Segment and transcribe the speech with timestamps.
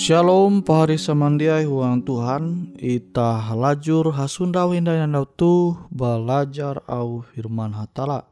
[0.00, 2.72] Shalom pahari samandiai huang Tuhan.
[2.80, 8.24] Ita lajur hasunda windayana tu belajar au firman hatala.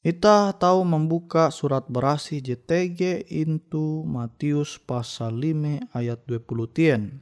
[0.00, 7.20] Ita tahu membuka surat berasi JTG into Matius pasal 5 ayat 20 tien.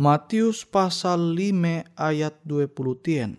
[0.00, 3.36] Matius pasal 5 ayat 20 tien.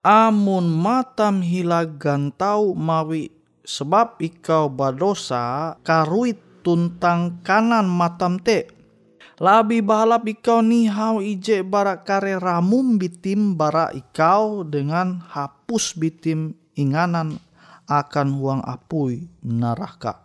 [0.00, 3.28] Amun matam hilagan tau mawi
[3.60, 8.76] sebab ikau badosa karuit tuntang kanan matam te
[9.36, 16.56] Labi balap ikau ni hau ije bara kare ramum bitim bara ikau dengan hapus bitim
[16.72, 17.36] inganan
[17.84, 20.24] akan huang apui naraka.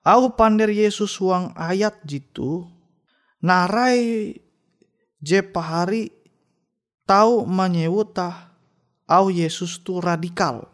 [0.00, 2.64] Au pander Yesus huang ayat jitu
[3.44, 4.32] narai
[5.20, 6.08] je pahari
[7.04, 8.56] tahu menyewuta
[9.04, 10.64] au Yesus tu radikal.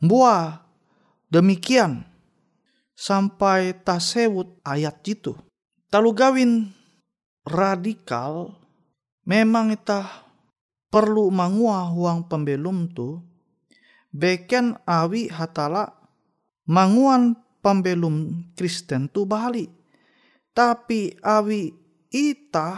[0.00, 0.64] Buah
[1.28, 2.11] demikian
[3.02, 5.34] sampai tasewut ayat jitu.
[5.90, 6.70] Talu gawin
[7.42, 8.54] radikal
[9.26, 10.06] memang kita
[10.86, 13.18] perlu mangua huang pembelum tu.
[14.14, 15.90] Beken awi hatala
[16.68, 17.34] manguan
[17.64, 19.66] pembelum Kristen tu bali
[20.52, 21.72] tapi awi
[22.12, 22.76] ita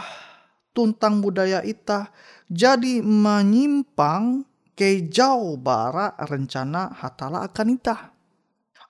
[0.70, 2.14] tuntang budaya ita
[2.46, 4.46] jadi menyimpang
[4.78, 8.13] ke jauh bara rencana hatala akan ita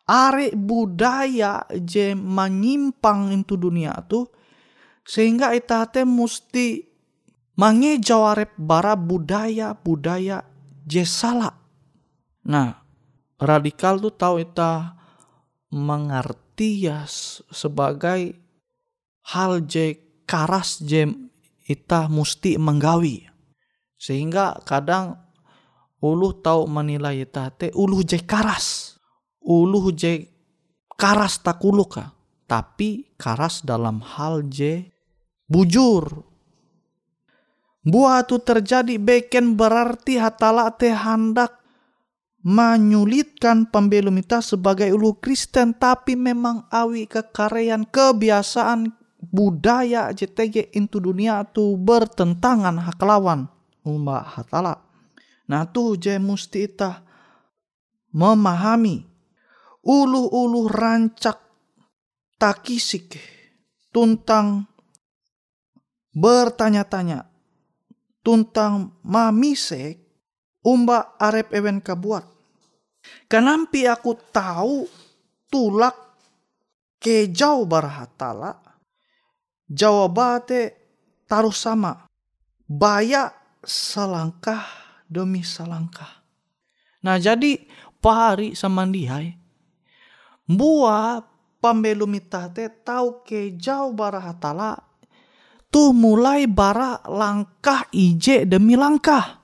[0.05, 4.29] are budaya je menyimpang itu dunia tu
[5.05, 6.81] sehingga ita te mesti
[7.57, 10.45] mangejau arep bara budaya budaya
[10.85, 11.53] je salah.
[12.45, 12.85] Nah,
[13.41, 14.97] radikal tu tahu ita
[15.73, 17.09] mengerti ya
[17.49, 18.37] sebagai
[19.33, 19.97] hal je
[20.29, 21.09] karas je
[21.65, 23.25] ita mesti menggawi.
[23.97, 25.17] Sehingga kadang
[26.05, 28.94] ulu tahu menilai ita te ulu je karas
[29.45, 30.25] uluh je
[30.97, 32.17] karas takuluka
[32.49, 34.89] tapi karas dalam hal je
[35.45, 36.25] bujur
[37.85, 41.61] buah tu terjadi beken berarti hatala te hendak
[42.45, 48.93] menyulitkan pembelum sebagai ulu Kristen tapi memang awi kekarean kebiasaan
[49.33, 53.49] budaya JTG into dunia tu bertentangan hak lawan
[53.89, 54.85] umat hatala.
[55.49, 57.01] Nah tu je musti ita
[58.13, 59.14] memahami
[59.85, 61.39] ulu-ulu rancak
[62.41, 63.21] takisik
[63.93, 64.65] tuntang
[66.17, 67.29] bertanya-tanya
[68.25, 70.01] tuntang mamisek
[70.65, 72.25] umba arep ewen kabuat.
[73.29, 74.89] Kenampi aku tahu
[75.53, 75.93] tulak
[76.97, 78.57] ke jauh barhatala
[79.69, 80.73] jawabate
[81.29, 82.09] taruh sama
[82.65, 83.29] baya
[83.61, 84.65] selangkah
[85.05, 86.25] demi selangkah.
[87.05, 87.61] Nah jadi
[88.01, 89.44] pahari samandihai
[90.45, 91.25] Bua
[91.65, 94.77] pambelumita te tau ke jauh bara hatala
[95.73, 99.43] tuh mulai bara langkah ije demi langkah.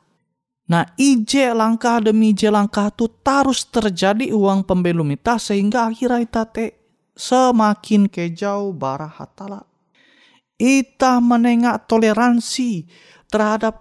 [0.71, 6.79] Nah ije langkah demi ije langkah tuh terus terjadi uang pembelumita sehingga akhirnya ita te
[7.19, 9.67] semakin ke jauh bara hatala.
[10.61, 12.87] Ita menengak toleransi
[13.27, 13.81] terhadap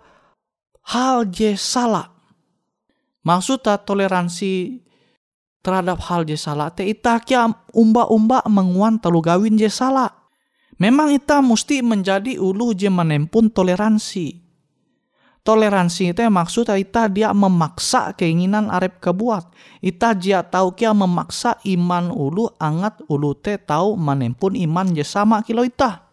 [0.90, 2.10] hal je salah.
[3.22, 4.80] Maksudnya toleransi
[5.70, 7.46] terhadap hal je salah te ita kia
[7.78, 10.10] umba-umba menguan telu gawin je salah.
[10.82, 14.50] Memang ita mesti menjadi ulu je menempun toleransi.
[15.46, 19.54] Toleransi itu maksud ita dia memaksa keinginan arep kebuat.
[19.86, 25.46] Ita dia tahu kia memaksa iman ulu angat ulu te tahu menempun iman je sama
[25.46, 26.10] kilo ita.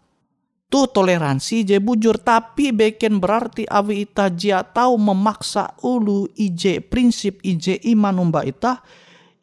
[0.67, 7.39] Tu toleransi je bujur tapi beken berarti awi ita dia tahu memaksa ulu ije prinsip
[7.47, 8.83] ije iman umba ita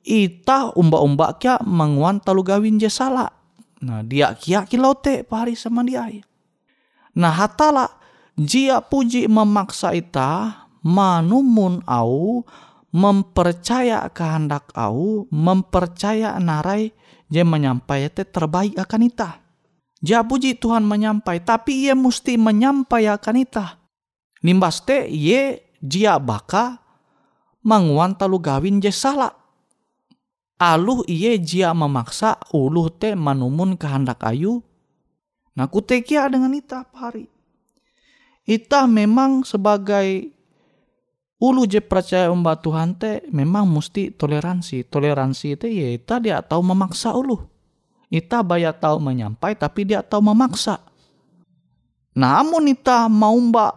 [0.03, 3.31] ita umba-umba kia menguan talu gawin je salah.
[3.83, 6.07] Nah dia kia kilote pari sama dia.
[7.15, 7.87] Nah hatala
[8.35, 12.43] jia puji memaksa ita manumun au
[12.93, 16.93] mempercaya kehendak au mempercaya narai
[17.31, 19.39] je menyampaikan terbaik akan ita.
[20.03, 23.79] Jia puji Tuhan menyampai tapi ia mesti menyampaikan ita.
[24.43, 26.83] Nimbas te ye jia baka
[27.63, 29.42] manguan talu gawin je salah
[30.63, 34.63] aluh iye jia memaksa uluh te manumun kehendak ayu.
[35.59, 37.27] Nah kutekia dengan ita pari.
[38.47, 40.31] Ita memang sebagai
[41.43, 44.87] ulu je percaya umba Tuhan te memang mesti toleransi.
[44.87, 47.43] Toleransi itu ya ita dia tahu memaksa ulu.
[48.07, 50.79] Ita baya tahu menyampai tapi dia tahu memaksa.
[52.15, 53.73] Namun ita mau mbak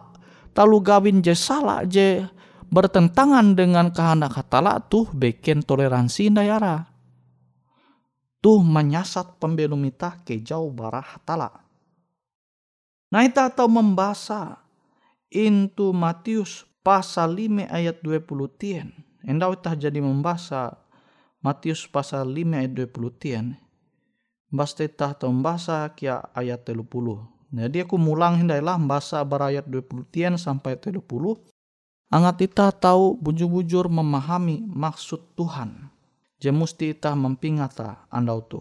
[0.55, 2.23] talu gawin je salah je
[2.67, 6.87] bertentangan dengan kehendak hatala tuh bikin toleransi dayara.
[8.43, 11.51] Tuh menyasat pembelum ita ke jauh barah hatala.
[13.09, 14.61] Nah ita tahu membaca
[15.31, 18.27] into Matius pasal 5 ayat 20
[18.59, 18.91] tien.
[19.23, 20.77] Endau ita jadi membaca
[21.39, 23.45] Matius pasal 5 ayat 20 tien.
[24.47, 26.83] Basta ita tahu membaca kia ayat 30.
[27.47, 31.03] Jadi aku mulang hindailah membaca barayat 20 tien sampai 30
[32.07, 35.91] Angat ita tahu bujur-bujur memahami maksud Tuhan.
[36.39, 38.59] Je musti ita mempingata andau tu.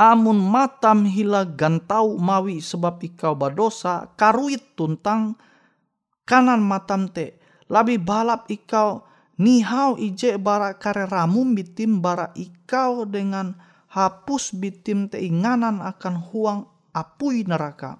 [0.00, 5.34] amun matam hila gantau mawi sebab ikau badosa karuit tuntang
[6.24, 7.36] kanan matam te
[7.66, 9.04] labi balap ikau
[9.36, 13.58] nihau ije bara kare ramum bitim bara ikau dengan
[13.90, 16.60] hapus bitim te inganan akan huang
[16.94, 17.98] apui neraka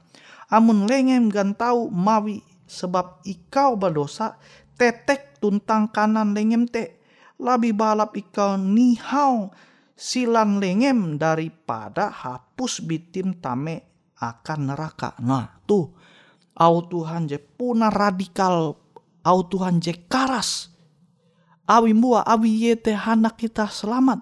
[0.48, 4.38] amun lengem gantau mawi sebab ikau badosa
[4.78, 7.02] tetek tuntang kanan lengem te
[7.42, 9.50] labi balap ikau nihau
[9.98, 15.16] silan lengem daripada hapus bitim tame akan neraka.
[15.20, 15.92] Nah tuh,
[16.56, 18.76] au Tuhan je puna radikal,
[19.24, 20.72] au Tuhan je karas.
[21.68, 24.20] Awi mua, awi yete anak kita selamat.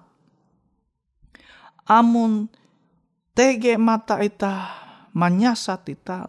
[1.88, 2.52] Amun
[3.32, 4.68] tege mata ita
[5.16, 6.28] menyasat ita,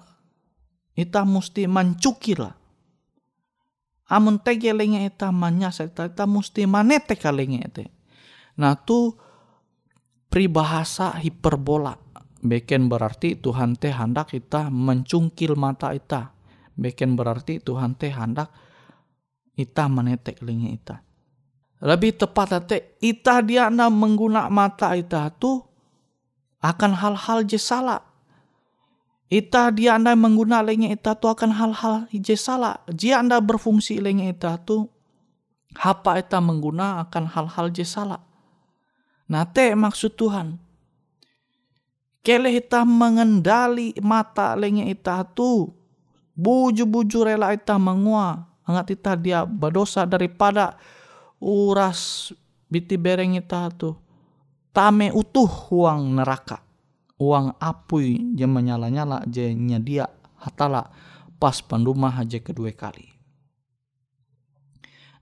[0.99, 2.51] ita mesti mencukila.
[4.09, 7.85] Amun tege lenge ita menyasat ita, ita mesti manete kalenge ite.
[8.59, 9.15] Nah tuh
[10.27, 11.95] pribahasa hiperbola.
[12.39, 16.35] Beken berarti Tuhan teh hendak kita mencungkil mata kita.
[16.75, 18.51] Beken berarti Tuhan teh hendak
[19.55, 21.03] kita menetek lingi kita.
[21.83, 25.63] Lebih tepat teh ita dia na mengguna mata ita tu
[26.59, 27.59] akan hal-hal je.
[29.29, 32.81] Ita dia anda mengguna lengi ita tu akan hal-hal je salah.
[32.89, 34.89] Jika anda berfungsi lengi ita tu
[35.77, 38.17] apa ita mengguna akan hal-hal je salah.
[39.29, 40.57] Nah te maksud Tuhan.
[42.25, 45.69] Kele kita mengendali mata lenge ita tu.
[46.33, 48.49] Buju-buju rela ita mengua.
[48.65, 50.73] Angat ita dia berdosa daripada
[51.37, 52.33] uras
[52.65, 53.93] biti bereng ita tu.
[54.73, 56.68] Tame utuh uang neraka.
[57.19, 60.07] Uang apui je menyala-nyala je nyadia
[60.39, 60.87] hatala
[61.35, 63.11] pas pendumah aja kedua kali.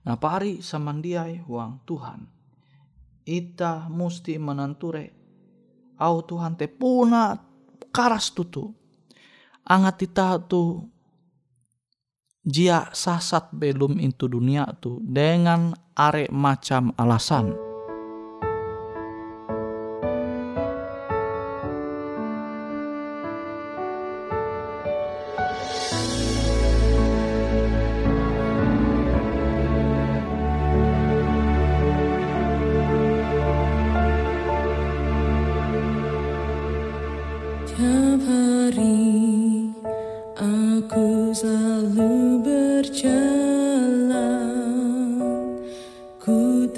[0.06, 2.20] Nah pari samandiai uang Tuhan
[3.28, 5.12] ita musti menanture
[6.00, 7.36] au Tuhan te puna
[7.92, 8.72] karas tutu
[9.68, 10.80] angat ita tu
[12.40, 17.67] jia sasat belum into dunia tu dengan are macam alasan.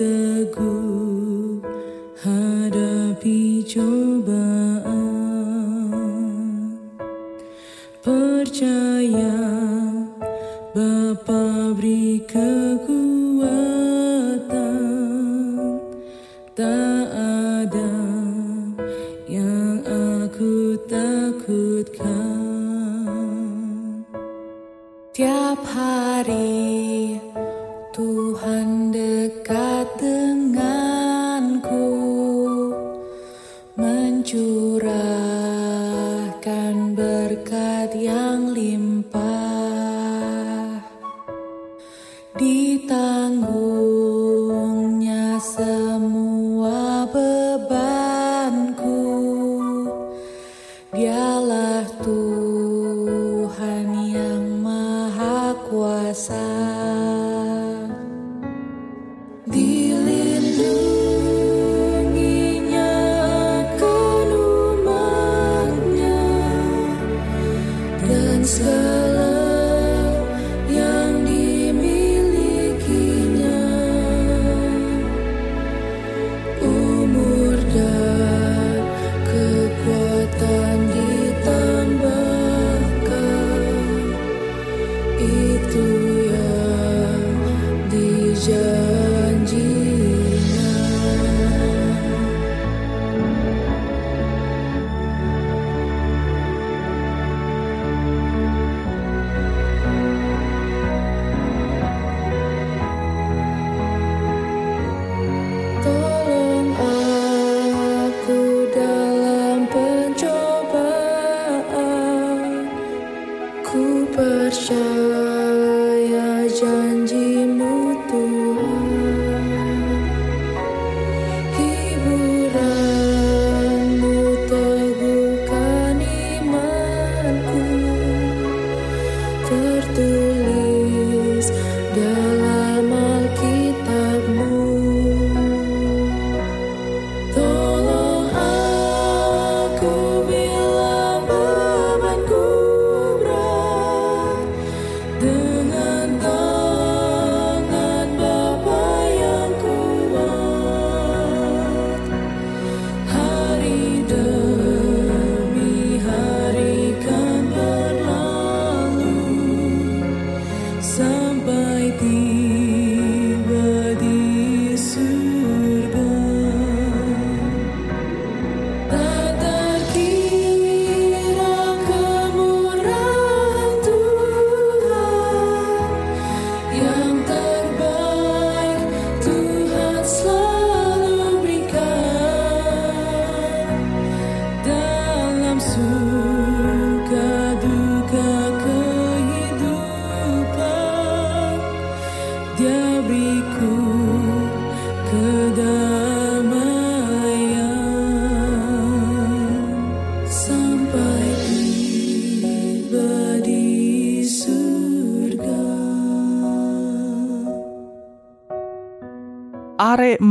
[0.01, 0.80] the good.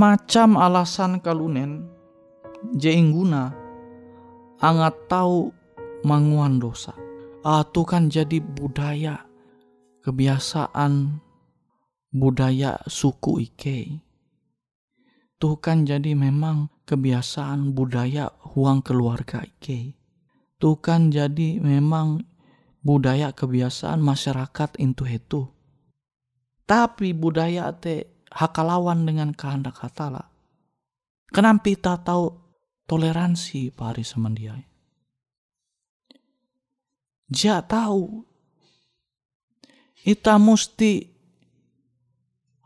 [0.10, 1.86] Macam alasan kalunen
[2.74, 3.54] je ingguna
[4.58, 5.54] angat tahu
[6.02, 6.98] manguan dosa.
[7.46, 9.22] Itu kan jadi budaya
[10.02, 11.22] kebiasaan
[12.10, 14.02] budaya suku Ike.
[15.38, 19.94] Tuh kan jadi memang kebiasaan budaya huang keluarga Ike.
[20.58, 22.26] Tuh kan jadi memang
[22.82, 25.42] budaya kebiasaan masyarakat itu itu.
[26.66, 30.30] Tapi budaya te hakalawan dengan kehendak hatala.
[31.30, 32.34] Kenapa kita tahu
[32.90, 34.64] toleransi pari semandiai?
[37.30, 38.26] Dia tahu
[40.02, 41.20] kita mesti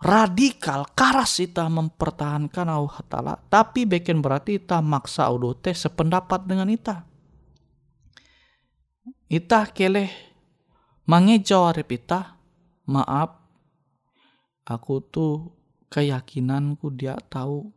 [0.03, 5.31] radikal karas kita mempertahankan au hatala tapi bikin berarti kita maksa
[5.63, 7.07] teh sependapat dengan kita
[9.31, 10.11] kita keleh
[11.07, 12.35] mangejau arep ita
[12.87, 13.42] maaf
[14.63, 15.53] aku tuh
[15.91, 17.71] keyakinanku dia tahu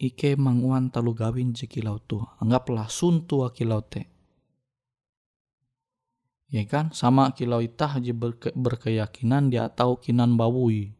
[0.00, 4.18] ike manguan talu gawin jekilau tuh anggaplah suntu akilau teh
[6.48, 6.90] ya kan?
[6.96, 10.96] Sama kilau itah aja berke, berkeyakinan dia tahu kinan bawui.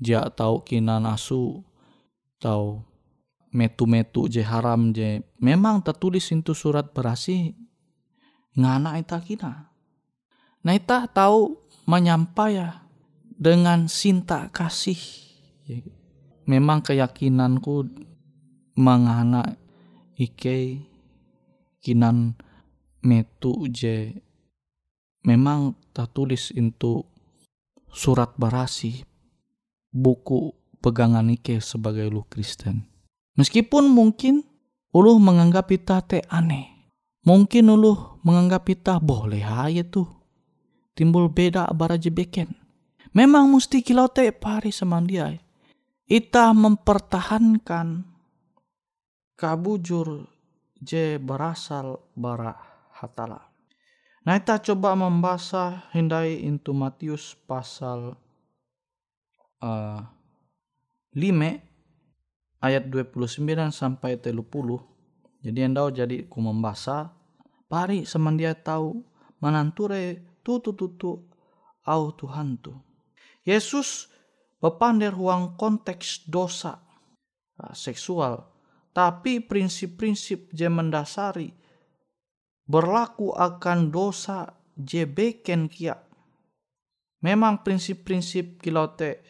[0.00, 1.62] Dia tahu kinan asu
[2.42, 2.82] tahu
[3.54, 5.22] metu-metu je haram je.
[5.38, 7.54] Memang tertulis itu surat berasi
[8.58, 9.70] ngana ita kina?
[10.64, 12.83] Nah ita tahu menyampaikan
[13.34, 14.98] dengan cinta kasih
[15.66, 15.82] ya.
[16.46, 17.90] memang keyakinanku
[18.78, 19.58] mengana
[20.14, 20.82] ike
[21.82, 22.38] kinan
[23.04, 24.16] metu je
[25.24, 27.04] memang tertulis itu
[27.94, 29.04] surat berasi
[29.94, 30.50] buku
[30.82, 32.84] pegangan Ike sebagai lu Kristen.
[33.38, 34.42] Meskipun mungkin
[34.90, 36.68] uluh menganggap kita teh aneh.
[37.24, 40.10] Mungkin uluh menganggap kita boleh aja tuh.
[40.92, 42.63] Timbul beda baraje beken.
[43.14, 45.38] Memang mesti kilau teh pari semandiai.
[46.10, 48.02] Ita mempertahankan
[49.38, 50.26] kabujur
[50.82, 52.52] je berasal bara
[52.92, 53.54] hatala.
[54.24, 58.16] Nah, kita coba membaca hindai into Matius pasal
[59.64, 60.00] uh,
[61.14, 64.42] 5 ayat 29 sampai 30
[65.44, 67.12] jadi endau jadi ku membasa
[67.68, 69.04] pari semandia tahu
[69.44, 71.20] mananture tutu tutu
[71.84, 72.72] au Tuhan tu
[73.44, 74.08] Yesus
[74.58, 76.80] bepander ruang konteks dosa
[77.60, 78.40] uh, seksual
[78.96, 81.50] tapi prinsip-prinsip je mendasari
[82.64, 86.00] berlaku akan dosa je beken kia
[87.20, 89.20] memang prinsip-prinsip kilote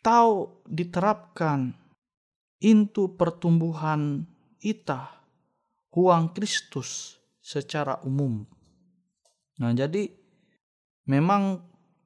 [0.00, 1.72] tahu diterapkan
[2.64, 4.24] into pertumbuhan
[4.64, 5.24] ita
[5.92, 8.44] huang Kristus secara umum.
[9.60, 10.08] Nah, jadi
[11.06, 11.60] memang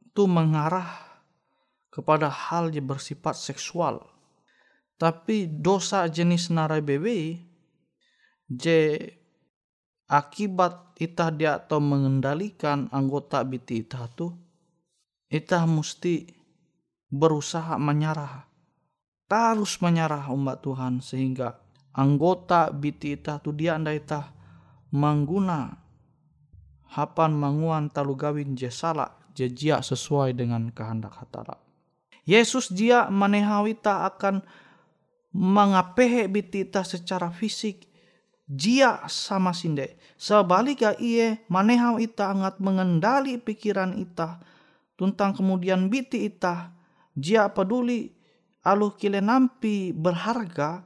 [0.05, 1.08] itu mengarah
[1.98, 3.98] kepada hal yang bersifat seksual.
[4.94, 7.42] Tapi dosa jenis narai bebe
[8.46, 9.02] je
[10.06, 14.30] akibat ita dia atau mengendalikan anggota biti ita tu
[15.26, 16.22] ita mesti
[17.11, 18.46] berusaha menyerah.
[19.26, 21.58] Terus menyerah umat Tuhan sehingga
[21.98, 24.30] anggota biti ita tu dia anda ita
[24.94, 25.74] mengguna
[26.94, 31.67] hapan manguan talu gawin jesala jejia sesuai dengan kehendak hatara.
[32.28, 34.44] Yesus dia manehawita akan
[35.32, 37.88] mengapehe bitita secara fisik.
[38.48, 40.00] Jia sama sinde.
[40.16, 44.40] Sebaliknya iye manehaw ita angat mengendali pikiran ita
[44.96, 46.72] tentang kemudian biti ita
[47.12, 48.08] jia peduli
[48.64, 50.84] aluh kile nampi berharga,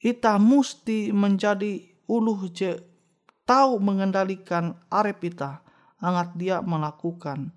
[0.00, 2.78] ita musti menjadi uluh je
[3.44, 5.60] tahu mengendalikan arep ita,
[6.00, 7.52] angat dia melakukan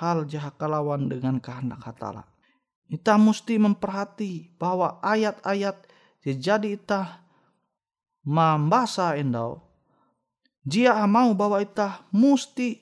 [0.00, 2.24] hal jahat kalawan dengan kehendak hatala.
[2.88, 5.88] Ita musti memperhati bahwa ayat-ayat
[6.22, 7.24] jadi ita
[8.22, 9.64] membasa endau.
[10.62, 12.78] Jia mau bahwa ita musti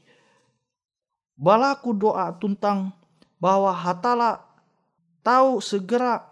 [1.41, 2.93] balaku doa tentang
[3.41, 4.45] bahwa Hatala
[5.25, 6.29] tahu segera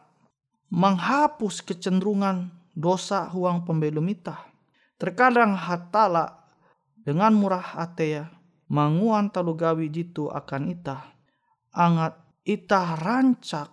[0.69, 4.37] menghapus kecenderungan dosa huang pembelum ita.
[5.01, 6.45] Terkadang Hatala
[7.01, 8.29] dengan murah atea
[8.73, 11.17] manguan talugawi jitu akan ita.
[11.73, 13.73] Angat ita rancak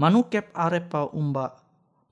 [0.00, 1.60] manukep arepa umba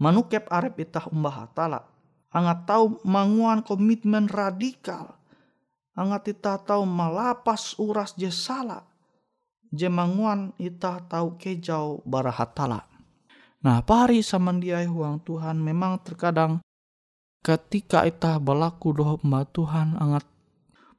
[0.01, 1.81] manukep arep ita umba Hatala.
[2.29, 5.19] Angat tahu manguan komitmen radikal.
[5.99, 8.87] Angat ita tahu malapas uras jesala
[9.75, 12.87] jemanguan ita tahu kejau barahatala.
[13.59, 16.63] Nah, pari samandiai huang Tuhan memang terkadang
[17.43, 18.95] ketika ita berlaku
[19.27, 20.23] mbak Tuhan angat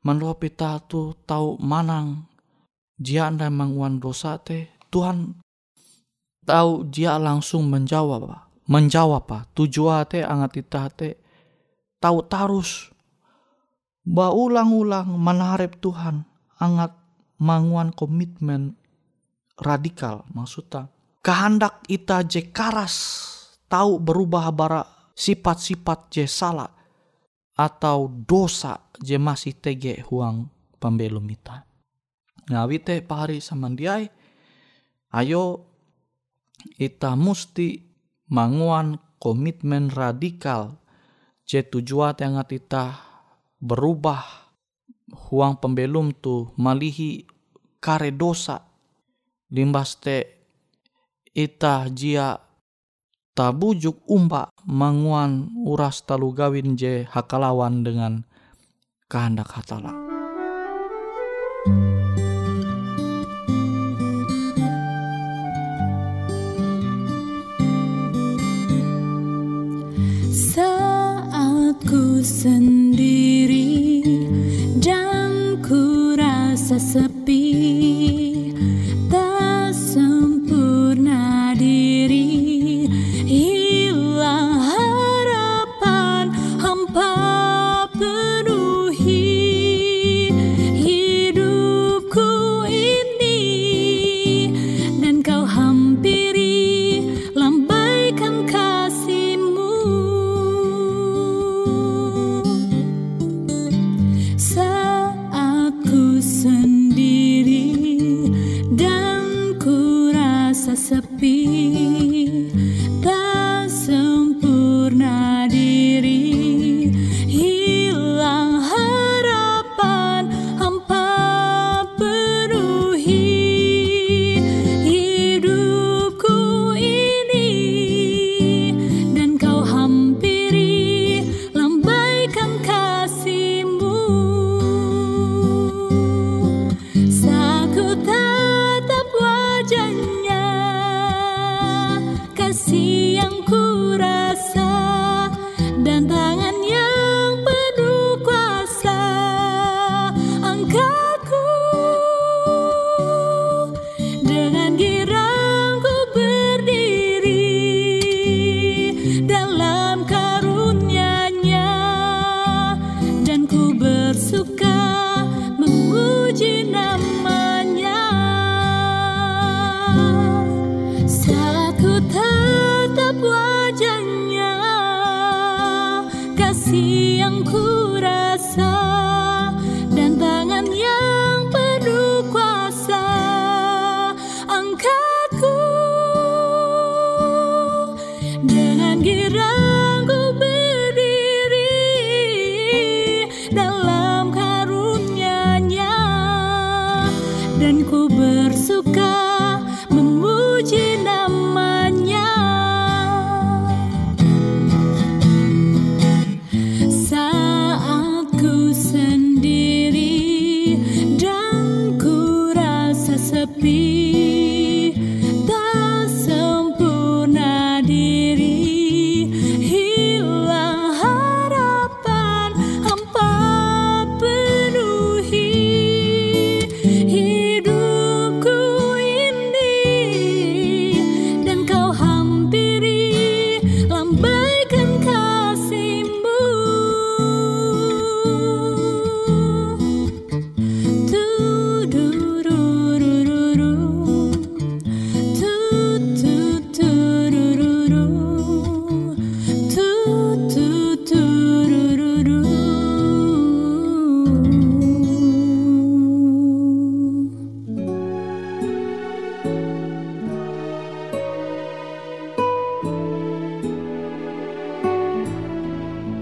[0.05, 2.27] mendoa ita tu tahu manang
[2.99, 5.39] jia anda manguan dosa teh Tuhan
[6.43, 11.19] tahu dia langsung menjawab menjawab apa tujuan te angat ita te
[11.99, 12.89] tahu tarus
[14.07, 16.25] baulang-ulang menarik Tuhan
[16.57, 16.95] angat
[17.39, 18.75] manguan komitmen
[19.59, 20.91] radikal maksudnya.
[21.19, 22.95] Kehendak ita je karas
[23.67, 24.81] tahu berubah bara
[25.13, 26.78] sifat-sifat je salah
[27.59, 30.47] atau dosa je masih tege huang
[30.79, 31.67] pembelum ita.
[32.47, 34.07] Ngawi te pari samandiai
[35.11, 35.67] ayo
[36.79, 37.83] ita musti
[38.31, 40.79] manguan komitmen radikal
[41.43, 42.95] je tujuan yang ita
[43.59, 44.23] berubah
[45.27, 47.27] huang pembelum tu malihi
[47.83, 48.63] kare dosa
[49.51, 50.17] limbas te
[51.35, 52.48] ita jia
[53.37, 58.25] tabujuk umba manguan uras talu gawin je hakalawan dengan
[59.09, 60.08] kehendak hatala.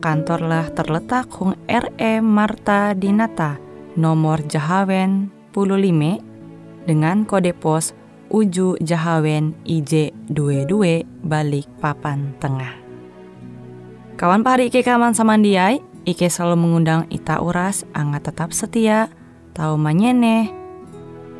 [0.00, 3.60] kantorlah terletak Hung RE Marta Dinata,
[3.94, 7.92] nomor Jahawen 15 dengan kode pos
[8.32, 12.72] Uju Jahawen IJ 22 balik papan tengah.
[14.16, 19.10] Kawan pahari Ike kaman samandiai, Ike selalu mengundang Ita Uras, angga tetap setia,
[19.52, 20.52] tahu manyene,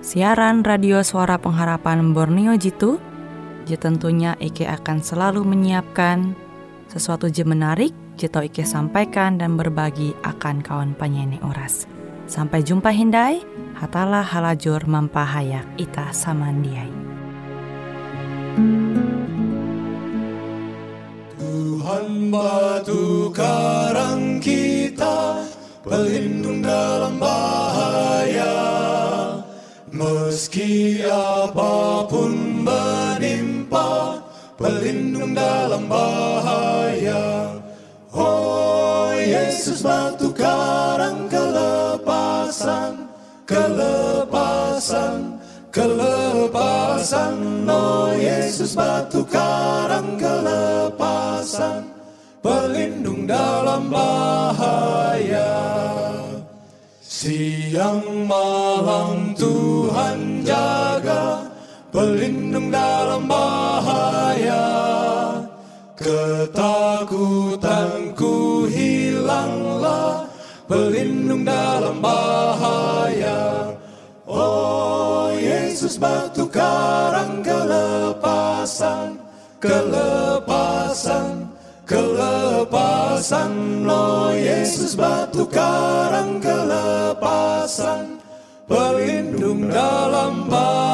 [0.02, 2.98] siaran radio suara pengharapan Borneo Jitu,
[3.68, 6.34] je tentunya Ike akan selalu menyiapkan
[6.90, 11.88] sesuatu je menarik, jito Ike sampaikan dan berbagi akan kawan penyanyi Uras.
[12.28, 13.40] Sampai jumpa Hindai,
[13.80, 16.92] hatalah halajur mampahayak ita samandiai.
[21.40, 25.48] Tuhan batu karang kita,
[25.80, 28.60] pelindung dalam bahaya.
[29.90, 34.22] Meski apa pun menimpa,
[34.54, 37.49] pelindung dalam bahaya.
[38.10, 43.06] Oh Yesus batu karang kelepasan,
[43.46, 45.38] kelepasan,
[45.70, 47.38] kelepasan.
[47.70, 51.86] Oh Yesus batu karang kelepasan,
[52.42, 55.54] pelindung dalam bahaya.
[56.98, 61.46] Siang malam Tuhan jaga,
[61.94, 64.66] pelindung dalam bahaya.
[65.94, 66.79] Ketakutanku
[70.70, 73.74] pelindung dalam bahaya.
[74.30, 79.18] Oh Yesus batu karang kelepasan,
[79.58, 81.50] kelepasan,
[81.82, 83.50] kelepasan.
[83.90, 88.22] Oh Yesus batu karang kelepasan,
[88.70, 90.89] pelindung dalam bahaya.